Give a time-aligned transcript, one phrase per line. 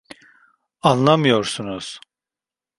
[0.81, 1.99] Anlamıyorsunuz.